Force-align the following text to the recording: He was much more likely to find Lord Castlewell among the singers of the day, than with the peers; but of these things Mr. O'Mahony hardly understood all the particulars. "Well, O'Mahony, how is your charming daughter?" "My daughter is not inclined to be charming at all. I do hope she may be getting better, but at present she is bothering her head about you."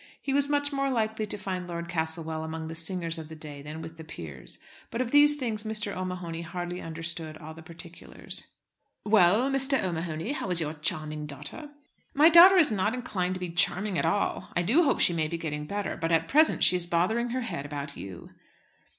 He 0.19 0.33
was 0.33 0.49
much 0.49 0.73
more 0.73 0.89
likely 0.89 1.27
to 1.27 1.37
find 1.37 1.67
Lord 1.67 1.87
Castlewell 1.87 2.43
among 2.43 2.67
the 2.69 2.75
singers 2.75 3.19
of 3.19 3.29
the 3.29 3.35
day, 3.35 3.61
than 3.61 3.83
with 3.83 3.97
the 3.97 4.03
peers; 4.03 4.57
but 4.89 4.99
of 4.99 5.11
these 5.11 5.35
things 5.35 5.63
Mr. 5.63 5.95
O'Mahony 5.95 6.41
hardly 6.41 6.81
understood 6.81 7.37
all 7.37 7.53
the 7.53 7.61
particulars. 7.61 8.45
"Well, 9.05 9.43
O'Mahony, 9.73 10.31
how 10.31 10.49
is 10.49 10.59
your 10.59 10.73
charming 10.73 11.27
daughter?" 11.27 11.69
"My 12.15 12.29
daughter 12.29 12.57
is 12.57 12.71
not 12.71 12.95
inclined 12.95 13.35
to 13.35 13.39
be 13.39 13.51
charming 13.51 13.99
at 13.99 14.05
all. 14.07 14.49
I 14.55 14.63
do 14.63 14.81
hope 14.81 14.99
she 15.01 15.13
may 15.13 15.27
be 15.27 15.37
getting 15.37 15.65
better, 15.67 15.95
but 15.95 16.11
at 16.11 16.27
present 16.27 16.63
she 16.63 16.75
is 16.77 16.87
bothering 16.87 17.29
her 17.29 17.41
head 17.41 17.67
about 17.67 17.95
you." 17.95 18.31